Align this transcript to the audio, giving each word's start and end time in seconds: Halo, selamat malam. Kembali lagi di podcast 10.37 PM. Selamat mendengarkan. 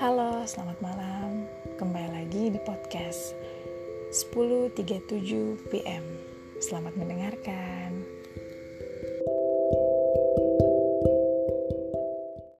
Halo, 0.00 0.40
selamat 0.48 0.80
malam. 0.80 1.44
Kembali 1.76 2.16
lagi 2.16 2.48
di 2.48 2.60
podcast 2.64 3.36
10.37 4.08 5.68
PM. 5.68 6.04
Selamat 6.64 6.96
mendengarkan. 6.96 7.71